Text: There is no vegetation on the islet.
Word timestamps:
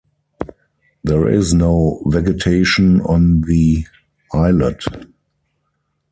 There 1.03 1.27
is 1.29 1.53
no 1.53 2.01
vegetation 2.07 3.01
on 3.01 3.41
the 3.41 3.85
islet. 4.33 4.83